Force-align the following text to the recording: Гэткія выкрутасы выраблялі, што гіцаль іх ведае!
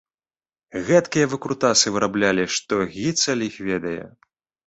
Гэткія 0.87 1.25
выкрутасы 1.33 1.87
выраблялі, 1.97 2.43
што 2.55 2.73
гіцаль 2.97 3.45
іх 3.49 3.55
ведае! 3.69 4.03